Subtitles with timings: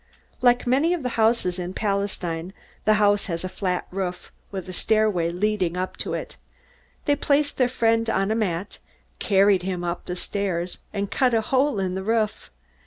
[0.41, 2.53] Like many of the houses in Palestine,
[2.85, 6.37] this house had a flat roof, with a stairway leading up to it.
[7.05, 8.79] They placed their friend on a mat,
[9.19, 12.49] carried him up the stairs, and cut a hole in the roof.